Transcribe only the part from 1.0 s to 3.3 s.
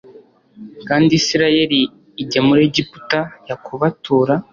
isirayeli ajya muri egiputa